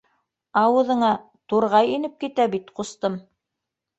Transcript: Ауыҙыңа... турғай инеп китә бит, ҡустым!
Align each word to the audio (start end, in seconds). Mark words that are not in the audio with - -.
Ауыҙыңа... 0.61 1.09
турғай 1.53 1.91
инеп 1.97 2.17
китә 2.25 2.47
бит, 2.55 2.73
ҡустым! 2.79 3.21